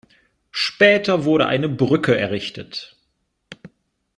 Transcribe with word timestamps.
Später 0.49 1.25
wurde 1.25 1.45
eine 1.45 1.69
Brücke 1.69 2.17
errichtet. 2.17 2.97